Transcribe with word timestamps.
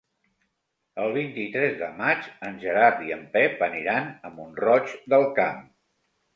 El 1.03 1.13
vint-i-tres 1.17 1.75
de 1.83 1.89
maig 1.99 2.31
en 2.49 2.57
Gerard 2.65 3.05
i 3.11 3.15
en 3.19 3.23
Pep 3.37 3.63
aniran 3.71 4.11
a 4.11 4.35
Mont-roig 4.41 4.99
del 5.15 5.31
Camp. 5.41 5.65